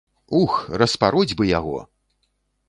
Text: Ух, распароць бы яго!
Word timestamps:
Ух, 0.37 0.55
распароць 0.81 1.37
бы 1.43 1.51
яго! 1.51 1.77